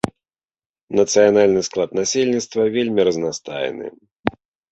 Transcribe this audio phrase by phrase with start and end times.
[0.99, 3.85] Нацыянальны склад насельніцтва вельмі разнастайны.